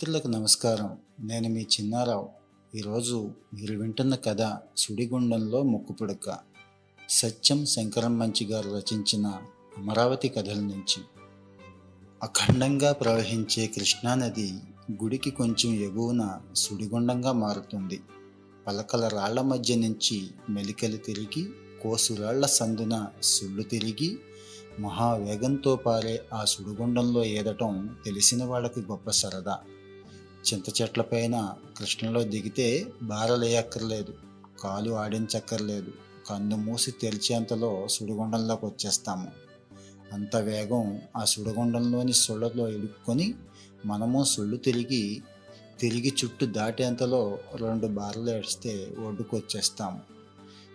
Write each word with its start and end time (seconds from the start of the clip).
మిత్రులకు 0.00 0.28
నమస్కారం. 0.28 0.98
నేను 1.20 1.48
మీ 1.48 1.60
చిన్నారావు. 1.60 2.28
ఈరోజు 2.76 3.30
మీరు 3.54 3.78
వింటున్న 3.78 4.14
కథ 4.14 4.58
సుడిగుండంలో 4.76 5.62
ముక్కుపుడక 5.62 6.38
సత్యం 7.10 7.66
శంకరం 7.66 8.18
మంచి 8.18 8.46
గారు 8.46 8.70
రచించిన 8.70 9.26
అమరావతి 9.78 10.28
కథల 10.28 10.60
నుంచి. 10.60 11.02
అఖండంగా 12.22 12.92
ప్రవహించే 12.92 13.66
కృష్ణానది 13.66 14.52
గుడికి 14.92 15.30
కొంచెం 15.30 15.74
ఎగువన 15.74 16.40
సుడిగుండంగా 16.54 17.32
మారుతుంది. 17.32 18.00
పలకల 18.66 19.08
రాళ్ళ 19.08 19.40
మధ్య 19.40 19.76
నుంచి 19.76 20.30
మెలికలు 20.50 20.96
తిరిగి 20.96 21.50
కోసురాళ్ళ 21.82 22.46
సందున 22.46 23.06
సుళ్ళు 23.22 23.62
తిరిగి 23.62 24.18
మహావేగంతో 24.80 25.76
పారే 25.76 26.22
ఆ 26.34 26.44
సుడిగుండంలో 26.44 27.24
ఏదటం 27.24 27.96
తెలిసిన 28.04 28.44
వాళ్ళకి 28.44 28.80
గొప్ప 28.80 29.10
సరదా. 29.10 29.58
చింత 30.46 30.82
చెట్లపైన 30.82 31.54
కృష్ణలో 31.78 32.22
దిగితే 32.22 32.86
బారలేయక్కర్లేదు 33.02 34.14
కాలు 34.62 34.90
ఆడించక్కర్లేదు. 34.90 35.92
కన్ను 36.30 36.56
మూసి 36.56 36.90
తెరిచేంతలో 36.90 37.88
సుడిగుండంలోకి 37.88 38.66
వచ్చేస్తాము. 38.66 39.28
అంత 40.12 40.36
వేగం 40.36 41.00
ఆ 41.16 41.24
సుడిగుండంలోని 41.24 42.12
సుళ్ళలో 42.12 42.68
ఇడుక్కొని 42.68 43.34
మనము 43.86 44.24
సుళ్ళు 44.24 44.56
తిరిగి 44.56 45.22
తిరిగి 45.80 46.12
చుట్టూ 46.24 46.46
దాటేంతలో 46.46 47.38
రెండు 47.54 47.86
బారలు 47.86 48.30
ఏడిస్తే 48.30 48.90
ఒడ్డుకు 48.98 49.36
వచ్చేస్తాము 49.36 50.00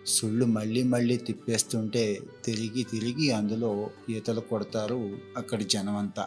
సుళ్ళు 0.06 0.46
మళ్ళీ 0.46 0.82
మళ్ళీ 0.82 1.16
తిప్పేస్తుంటే 1.16 2.20
తిరిగి 2.44 2.82
తిరిగి 2.82 3.30
అందులో 3.30 3.90
ఈతలు 4.10 4.40
కొడతారు 4.40 5.18
అక్కడి 5.36 5.64
జనమంతా. 5.64 6.24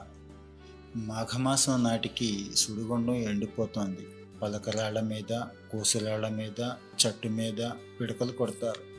మాఘమాసం 0.96 1.84
నాటికి 1.84 2.52
సుడిగుండం 2.56 3.16
ఎండిపోతోంది. 3.16 4.08
పలకరాళ్ళ 4.42 5.00
మీద 5.00 5.34
కూసురాళ్ళ 5.72 6.28
మీద 6.28 6.72
చెట్టు 7.06 7.28
మీద 7.28 7.70
పిడకలు 8.02 8.32
కొడతారు. 8.32 8.90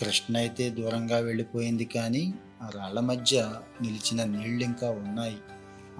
కృష్ణ 0.00 0.36
అయితే 0.36 0.70
దూరంగా 0.70 1.18
వెళ్ళిపోయింది 1.18 1.84
కానీ 1.84 2.34
ఆ 2.62 2.68
రాళ్ళ 2.68 3.00
మధ్య 3.00 3.60
నిలిచిన 3.82 4.24
నీళ్ళు 4.24 4.64
ఇంకా 4.64 4.90
ఉన్నాయి. 4.90 5.36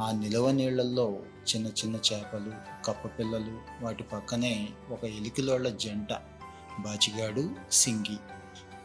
ఆ 0.00 0.12
నిలవ 0.12 0.50
నీళ్ళలో 0.50 1.18
చిన్న 1.54 1.66
చిన్న 1.66 1.96
చేపలు 2.12 2.84
కప్పపిల్లలు 2.84 3.84
వాటి 3.84 4.02
పక్కనే 4.02 4.68
ఒక 4.90 5.04
ఎలికిలోళ్ళ 5.04 5.68
జంట 5.68 6.12
బాచిగాడు 6.80 7.50
సింగి. 7.72 8.16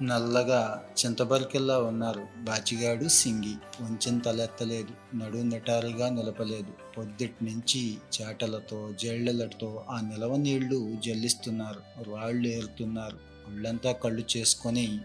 నల్లగా 0.01 0.83
చింతబరికెల్లా 1.05 1.79
ఉన్నారు. 1.79 2.23
బాచిగాడు 2.37 3.07
సింగి. 3.07 3.83
వంచిన 3.83 4.19
తలెత్తలేదు. 4.19 5.17
నడు 5.17 5.37
నిటారుగా 5.37 6.09
నిలపలేదు. 6.09 6.93
పొద్దుటి 6.97 7.45
నుంచి 7.45 7.97
చాటలతో 8.21 8.91
జేళ్ళతో 9.01 9.83
ఆ 9.89 10.01
నిలవ 10.01 10.35
నీళ్ళు 10.35 10.95
జల్లిస్తున్నారు. 11.05 12.09
రాళ్ళు 12.09 12.47
ఏరుతున్నారు. 12.47 13.17
ఒళ్ళంతా 13.47 13.91
కళ్ళు 13.91 14.23
చేసుకొని 14.37 14.99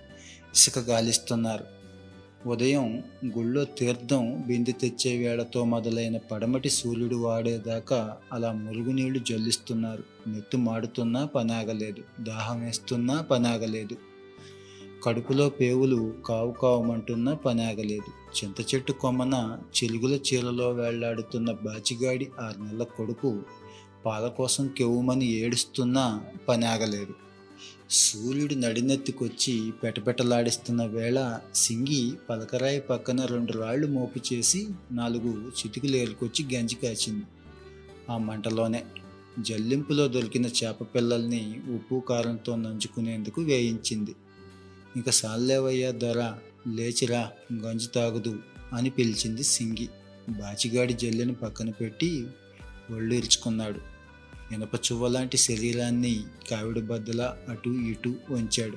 ఇసుక 0.55 0.79
గాలిస్తున్నారు. 0.79 1.65
ఉదయం 2.49 3.03
గుళ్ళో 3.27 3.65
తీర్థం 3.65 4.45
బింది 4.47 4.73
తెచ్చే 4.73 5.17
వేళతో 5.17 5.65
మొదలైన 5.65 6.17
పడమటి 6.17 6.71
సూర్యుడు 6.71 7.17
వాడేదాకా 7.17 8.17
అలా 8.33 8.53
మురుగునీళ్ళు 8.53 9.19
జల్లిస్తున్నారు. 9.19 10.05
నెత్తు 10.27 10.57
మాడుతున్నా 10.57 11.25
పనాగలేదు. 11.25 12.23
దాహం 12.23 12.61
వేస్తున్నా 12.61 13.21
పనాగలేదు. 13.21 14.16
కడుపులో 15.05 15.49
పేవులు 15.49 16.15
కావు 16.27 16.53
కావమంటున్నా 16.53 17.35
పనాగలేదు. 17.35 18.37
చింత 18.39 18.75
చెట్టు 18.75 18.93
కొమ్మన 18.93 19.59
చిలుగుల 19.77 20.15
చీలలో 20.15 20.71
వేళ్ళాడుతున్న 20.71 21.53
బాచిగాడి 21.53 22.31
ఆరు 22.41 22.63
నెలల 22.63 22.83
కొడుకు 22.83 23.43
పాల 24.07 24.29
కోసం 24.29 24.69
కెవ్వుమని 24.79 25.27
ఏడుస్తున్నా 25.27 26.25
పనాగలేదు. 26.49 27.15
సూర్యుడు 27.91 28.55
నడినెత్తికొచ్చి 28.55 29.73
పెటపెటలాడిస్తున్న 29.83 30.85
వేళ 30.85 31.39
సింగి 31.55 32.13
పలకరాయి 32.31 32.81
పక్కన 32.81 33.25
రెండు 33.25 33.53
రాళ్ళు 33.53 33.87
మోపు 33.87 34.35
చేసి 34.35 34.69
నాలుగు 34.93 35.49
చితుకులేరుకొచ్చి 35.49 36.55
గంజి 36.55 36.75
కాచింది. 36.75 37.25
ఆ 38.11 38.19
మంటలోనే 38.19 38.85
జల్లింపులో 39.39 40.09
దొరికిన 40.09 40.47
చేప 40.47 40.83
పిల్లల్ని 40.83 41.61
ఉప్పు 41.75 42.03
కారంతో 42.09 42.57
నంచుకునేందుకు 42.57 43.43
వేయించింది. 43.43 44.15
ఇక 44.97 45.11
సాల్లేవయ్యా 45.11 45.91
దొర 45.91 46.33
లేచిరా 46.69 47.31
గంజి 47.55 47.87
తాగుదు 47.87 48.39
అని 48.73 48.91
పిలిచింది 48.91 49.43
సింగి. 49.43 49.89
బాచిగాడి 50.29 50.93
జల్లెని 50.93 51.35
పక్కన 51.35 51.71
పెట్టి 51.71 52.27
ఒళ్ళు 52.91 53.15
ఇరుచుకున్నాడు. 53.15 53.81
ఇనప 54.55 54.75
చువ్వలాంటి 54.75 55.37
శరీరాన్ని 55.37 56.25
కావిడి 56.51 56.81
బద్దలా 56.81 57.37
అటు 57.49 57.69
ఇటు 57.69 58.15
వంచాడు. 58.31 58.77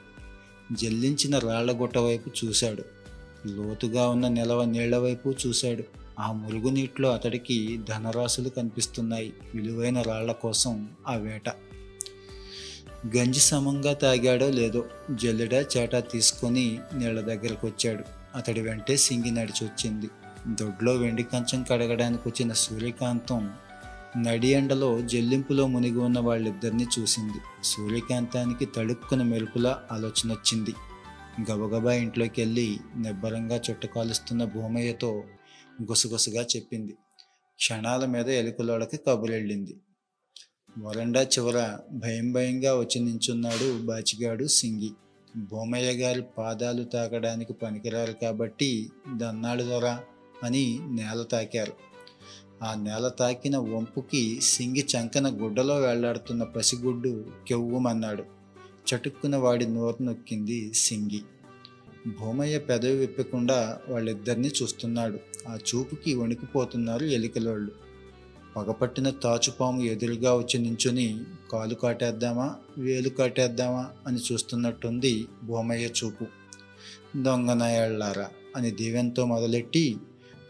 జల్లించిన 0.74 1.38
రాళ్ళగుట్ట 1.38 1.98
వైపు 1.98 2.46
చూశాడు. 2.46 2.84
లోతుగా 3.48 4.08
ఉన్న 4.08 4.28
నిలవ 4.28 4.66
నీళ్ళ 4.66 4.98
వైపు 4.98 5.34
చూశాడు. 5.48 5.84
ఆ 6.20 6.32
మురుగునీటిలో 6.32 7.14
అతడికి 7.14 7.80
ధనరాశులు 7.90 8.50
కనిపిస్తున్నాయి. 8.50 9.34
విలువైన 9.56 10.02
రాళ్ళ 10.02 10.32
కోసం 10.32 10.90
ఆ 11.08 11.16
వేట. 11.16 11.50
గంజి 13.08 13.40
సమంగా 13.40 13.94
తాగాడో 13.94 14.50
లేదో 14.50 14.86
జల్లెడ 15.12 15.54
చేటా 15.54 16.00
తీసుకొని 16.00 16.80
నీళ్ళ 16.94 17.22
దగ్గరకు 17.22 17.68
వచ్చాడు. 17.68 18.04
అతడి 18.36 18.62
వెంటే 18.62 18.98
సింగి 18.98 19.32
నడిచి 19.32 19.68
వచ్చింది. 19.68 20.10
దొడ్లో 20.48 20.94
వెండి 20.94 21.24
కంచం 21.24 21.64
కడగడానికి 21.64 22.30
వచ్చిన 22.30 22.54
సూర్యకాంతం 22.54 23.54
నడి 24.18 24.48
ఎండలో 24.48 25.02
జల్లింపులో 25.02 25.68
మునిగి 25.68 25.98
ఉన్న 25.98 26.20
వాళ్ళిద్దరిని 26.20 26.86
చూసింది. 27.00 27.38
సూర్యకాంతానికి 27.64 28.68
తడుక్కున 28.76 29.24
మెరుపులా 29.24 29.84
ఆలోచన 29.92 30.32
వచ్చింది. 30.32 30.74
గబగబా 31.52 31.94
ఇంట్లోకి 31.94 32.42
వెళ్ళి 32.42 32.78
నిబ్బరంగా 32.98 33.62
చుట్టకాలుస్తున్న 33.70 34.44
భూమయ్యతో 34.44 35.24
గుసగుసగా 35.82 36.46
చెప్పింది. 36.56 36.92
క్షణాల 37.56 38.06
మీద 38.06 38.30
ఎలుకలోడకి 38.30 38.98
కబురెళ్ళింది. 38.98 39.76
వరండా 40.82 41.22
చివర 41.22 41.78
భయం 41.92 42.32
భయంగా 42.32 42.80
వచ్చి 42.80 43.00
నించున్నాడు 43.00 43.82
బాచిగాడు 43.82 44.46
సింగి. 44.46 44.92
భూమయ్య 45.38 45.92
గారి 45.92 46.24
పాదాలు 46.38 46.84
తాకడానికి 46.84 47.54
పనికిరారు 47.54 48.12
కాబట్టి 48.12 48.90
దన్నాడు 49.16 49.64
దొరా 49.64 50.00
అని 50.44 50.80
నేల 50.82 51.24
తాకారు. 51.24 51.74
ఆ 52.64 52.74
నేల 52.74 53.08
తాకిన 53.08 53.58
వంపుకి 53.58 54.42
సింగి 54.42 54.88
చంకన 54.96 55.44
గుడ్డలో 55.44 55.78
వెళ్ళాడుతున్న 55.78 56.44
పసిగుడ్డు 56.44 57.26
కెవ్వుమన్నాడు. 57.48 58.24
చటుక్కున 58.90 59.36
వాడి 59.36 59.68
నోరు 59.68 60.04
నొక్కింది 60.04 60.74
సింగి. 60.74 61.22
భూమయ్య 62.20 62.60
పెదవి 62.60 62.96
విప్పకుండా 62.96 63.80
వాళ్ళిద్దరినీ 63.90 64.52
చూస్తున్నాడు. 64.64 65.20
ఆ 65.48 65.56
చూపుకి 65.56 66.14
వణికిపోతున్నారు 66.14 67.06
ఎలికలోళ్ళు. 67.06 67.89
పగపట్టిన 68.56 69.10
తాచుపాము 69.10 69.82
ఎదురుగా 69.84 70.34
వచ్చి 70.34 70.60
నించుని 70.60 71.22
కాలు 71.52 71.76
కాటేద్దామా? 71.76 72.56
వేలు 72.78 73.10
కాటేద్దామా? 73.10 73.90
అని 74.08 74.18
చూస్తున్నట్టుంది 74.18 75.28
భూమయ్య 75.44 75.86
చూపు. 75.86 76.26
దొంగనాయాళ్ళారా 77.16 78.30
అని 78.56 78.72
దీవెంతో 78.72 79.26
మొదలెట్టి 79.26 80.00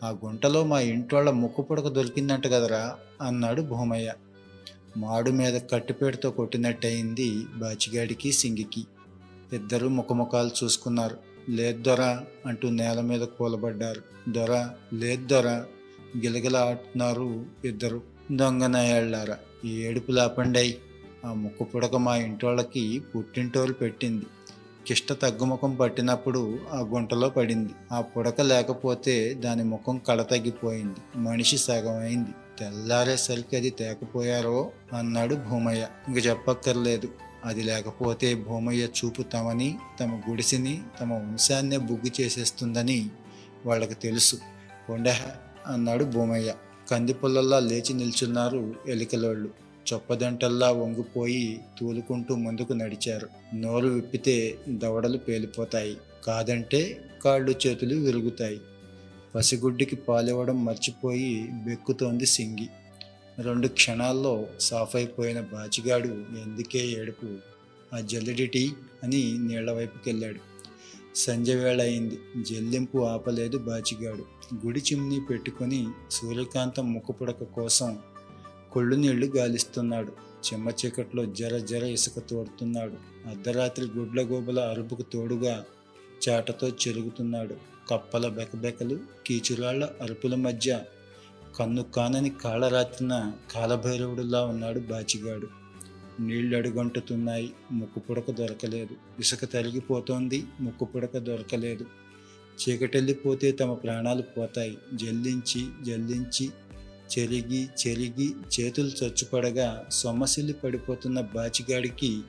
ఆ 0.03 0.09
గుంటలో 0.09 0.63
మా 0.63 0.79
ఇంట్వాళ్ళ 0.79 1.29
ముక్కు 1.29 1.63
దొరికిందంట 1.89 2.47
కదరా! 2.47 2.95
అన్నాడు 3.21 3.61
భూమయ్య 3.61 4.13
మాడు 4.97 5.31
మీద 5.31 5.59
కట్టుపేటతో 5.73 6.31
కొట్టినట్టయింది 6.31 7.27
బాచిగాడికి 7.55 8.31
సింగికి. 8.31 8.83
ఇద్దరు 9.53 9.87
ముఖముఖాలు 9.87 10.51
చూసుకున్నారు. 10.63 11.17
లేదు 11.49 11.81
దొర! 11.81 12.01
అంటూ 12.45 12.69
నేల 12.69 13.01
మీద 13.01 13.21
కూలబడ్డారు. 13.21 14.01
దొర! 14.29 14.53
లేదు 14.93 15.27
గిలగిలాడుతున్నారు 16.17 17.45
ఇద్దరు. 17.65 18.01
దొంగనాయాళ్ళారా? 18.31 19.37
ఈ 19.65 19.83
ఏడుపు 19.83 20.11
లాపండై 20.11 20.77
ఆ 21.25 21.33
ముక్కు 21.33 21.63
పుడక 21.63 21.95
మా 21.95 22.15
ఇంటోళ్ళకి 22.15 22.99
పుట్టింటోలు 22.99 23.73
పెట్టింది. 23.73 24.25
కిష్ట 24.87 25.13
తగ్గుముఖం 25.13 25.75
పట్టినప్పుడు 25.75 26.59
ఆ 26.73 26.79
గుంటలో 26.79 27.29
పడింది. 27.29 27.69
ఆ 27.91 28.01
పుడక 28.01 28.41
లేకపోతే 28.41 29.33
దాని 29.33 29.63
ముఖం 29.63 29.97
కళ 29.97 30.21
తగ్గిపోయింది. 30.21 31.19
మనిషి 31.19 31.57
సగమైంది. 31.57 32.29
తెల్లారేసరికి 32.59 33.57
అది 33.57 33.69
తేకపోయారో 33.69 34.71
అన్నాడు 34.93 35.35
భూమయ్య. 35.35 35.87
ఇంక 36.07 36.25
చెప్పక్కర్లేదు. 36.25 37.09
అది 37.45 37.63
లేకపోతే 37.63 38.35
భూమయ్య 38.35 38.85
చూపు 38.85 39.21
తమని 39.21 39.77
తమ 39.99 40.21
గుడిసిని 40.29 40.81
తమ 41.01 41.13
వంశాన్నే 41.13 41.77
బుగ్గు 41.77 42.21
చేసేస్తుందని 42.21 43.09
వాళ్ళకి 43.65 43.93
తెలుసు. 43.93 44.35
కొండహ 44.87 45.31
అన్నాడు 45.67 46.03
భూమయ్య. 46.03 46.53
కంది 46.91 47.13
పుల్లల్లా 47.13 47.59
లేచి 47.59 47.93
నిల్చున్నారు 47.93 48.75
ఎలికలోళ్ళు. 48.87 49.49
చొప్పదంటల్లా 49.93 50.71
వంగిపోయి 50.71 51.61
తూలుకుంటూ 51.79 52.35
ముందుకు 52.35 52.73
నడిచారు. 52.73 53.29
నోరు 53.55 53.87
విప్పితే 53.87 54.57
దవడలు 54.69 55.17
పేలిపోతాయి. 55.17 55.97
కాదంటే 56.25 57.09
కాళ్ళు 57.25 57.55
చేతులు 57.67 57.95
విరుగుతాయి. 57.95 58.61
పసిగుడ్డికి 59.35 59.95
పాలివ్వడం 59.95 60.65
మర్చిపోయి 60.65 61.49
బెక్కుతోంది 61.51 62.25
సింగి. 62.25 62.67
రెండు 63.39 63.67
క్షణాల్లో 63.67 64.45
సాఫ్ 64.59 64.95
అయిపోయిన 64.95 65.39
బాచిగాడు 65.39 66.07
ఎందుకే 66.07 66.79
ఏడుపు? 66.79 67.27
ఆ 67.95 67.99
జల్లెడిటి 67.99 68.73
అని 69.03 69.37
నీళ్ళ 69.37 69.71
వైపుకెళ్ళాడు. 69.71 70.58
సంజయవేళ 71.15 71.81
అయింది 71.81 72.19
జల్లింపు 72.37 72.97
ఆపలేదు 72.97 73.57
బాచిగాడు. 73.57 74.25
గుడి 74.65 74.79
చిమ్ని 74.79 75.21
పెట్టుకొని 75.21 75.87
సూర్యకాంతం 76.11 76.93
ముక్కుపుడక 76.93 77.43
కోసం 77.43 77.99
కొళ్ళు 78.71 78.95
నీళ్ళు 78.95 79.25
గాలిస్తున్నాడు. 79.25 80.11
చెమ్మ 80.39 80.69
చీకట్లో 80.69 81.25
జర 81.25 81.57
జర 81.57 81.83
ఇసుక 81.83 82.19
తోడుతున్నాడు. 82.19 82.93
అర్ధరాత్రి 83.29 83.87
గుడ్ల 83.97 84.21
గోబుల 84.21 84.59
అరుపుకు 84.59 85.01
తోడుగా 85.01 85.65
చాటతో 86.29 86.69
చెరుగుతున్నాడు. 86.69 87.55
కప్పల 87.89 88.27
బెకబెకలు 88.27 88.99
కీచురాళ్ళ 89.27 89.89
అరుపుల 90.01 90.35
మధ్య 90.35 90.81
కన్ను 91.59 91.83
కానని 91.83 92.29
కాళరాత్రిన 92.29 93.31
కాలభైరవుడిలా 93.51 94.45
ఉన్నాడు 94.45 94.79
బాచిగాడు. 94.79 95.58
నీళ్ళు 96.19 96.57
అడుగంటుతున్నాయి 96.57 97.53
ముక్కు 97.71 97.99
పుడక 97.99 98.31
దొరకలేదు. 98.31 98.95
ఇసుక 99.19 99.45
తరిగిపోతోంది. 99.45 100.43
ముక్కు 100.59 100.85
పుడక 100.85 101.17
దొరకలేదు. 101.17 101.85
చీకటెళ్ళిపోతే 102.59 103.51
తమ 103.51 103.73
ప్రాణాలు 103.73 104.21
పోతాయి. 104.21 104.77
జల్లించి 104.93 105.67
జల్లించి 105.83 106.49
చెరిగి 107.19 107.67
చెరిగి 107.87 108.33
చేతులు 108.59 108.87
చచ్చుపడగా 108.87 109.85
సొమ్మసిల్లి 109.89 110.53
పడిపోతున్న 110.53 111.21
బాచిగాడికి 111.21 112.21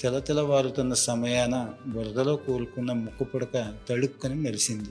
తెలతెలవారుతున్న 0.00 0.94
సమయాన 0.94 1.68
బురదలో 1.86 2.36
కూరుకున్న 2.36 2.92
ముక్కు 2.92 3.24
పుడక 3.24 3.74
తడుక్కని 3.88 4.34
మెరిసింది. 4.34 4.88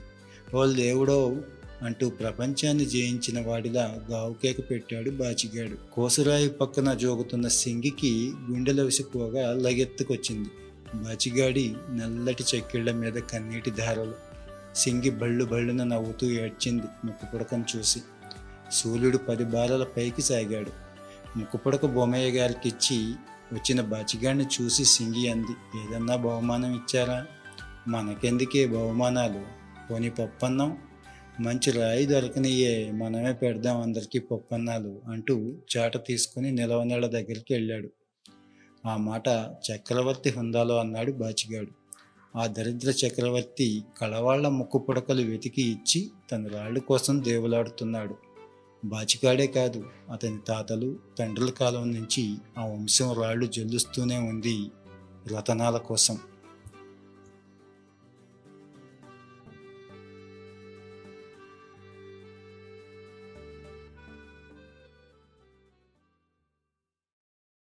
వాళ్ళు 0.54 0.76
దేవుడో 0.76 1.36
అంటూ 1.82 2.10
ప్రపంచాన్ని 2.10 2.84
జయించిన 2.84 3.46
వాడిలా 3.46 4.00
గావుకేక 4.10 4.70
పెట్టాడు 4.70 5.10
బాచిగాడు. 5.10 5.94
కోసురాయి 5.94 6.48
పక్కన 6.48 6.94
జోగుతున్న 6.94 7.48
సింగికి 7.48 8.32
గుండెలవిసిపోగా 8.50 9.52
లగెత్తుకొచ్చింది. 9.52 10.48
బాచిగాడి 10.94 11.74
నల్లటి 11.90 12.44
చెక్కిళ్ళ 12.54 12.92
మీద 12.92 13.12
కన్నీటి 13.12 13.70
ధారలు. 13.70 14.14
సింగి 14.76 15.10
బళ్ళు 15.10 15.44
బళ్ళున 15.44 15.84
నవ్వుతూ 15.84 16.26
ఏడ్చింది 16.30 16.86
ముక్కుపుడకం 17.04 17.64
చూసి. 17.76 18.00
సూర్యుడు 18.72 19.18
పది 19.18 19.44
బాలల 19.44 19.84
పైకి 19.84 20.22
సాగాడు. 20.22 20.70
ముక్కు 21.38 21.56
పుడక 21.56 21.86
బొమ్మయ్య 21.86 22.38
గారికి 22.38 22.68
ఇచ్చి 22.68 23.14
వచ్చిన 23.52 23.80
బాచిగాడిని 23.80 24.44
చూసి 24.44 24.84
సింగి 24.84 25.30
అంది 25.30 25.80
ఏదన్నా 25.84 26.16
బహుమానం 26.16 26.74
ఇచ్చారా? 26.74 27.26
మనకెందుకే 27.88 28.66
బహుమానాలు? 28.66 29.42
పోనీ 29.90 30.10
పప్పన్నం? 30.10 30.78
మంచి 31.42 31.70
రాయి 31.70 32.06
దొరకనియే 32.06 32.90
మనమే 32.90 33.32
పెడదాం 33.32 33.80
అందరికీ 33.80 34.18
పప్పన్నాలు 34.18 35.00
అంటూ 35.08 35.54
చాట 35.76 36.06
తీసుకుని 36.06 36.50
నిలవనేళ్ళ 36.50 37.06
దగ్గరికి 37.06 37.54
వెళ్ళాడు. 37.54 37.88
ఆ 38.86 38.96
మాట 38.96 39.28
చక్రవర్తి 39.70 40.30
హుందాలో 40.30 40.76
అన్నాడు 40.76 41.12
బాచిగాడు. 41.12 41.70
ఆ 42.38 42.46
దరిద్ర 42.46 42.90
చక్రవర్తి 42.90 43.84
కళవాళ్ళ 44.00 44.48
ముక్కు 44.48 44.78
పుడకలు 44.78 45.22
వెతికి 45.22 45.62
ఇచ్చి 45.62 46.10
తన 46.32 46.46
రాళ్ళు 46.46 46.80
కోసం 46.80 47.24
దేవులాడుతున్నాడు. 47.24 48.14
బాచిగాడే 48.84 49.46
కాదు 49.46 49.84
అతని 50.12 50.38
తాతలు 50.48 50.98
తండ్రుల 51.18 51.50
కాలం 51.50 51.94
నుంచి 51.94 52.34
ఆ 52.58 52.66
వంశం 52.66 53.12
రాళ్ళు 53.12 53.46
జల్లుస్తూనే 53.46 54.18
ఉంది 54.18 54.70
రతనాల 55.36 55.76
కోసం. 55.76 56.18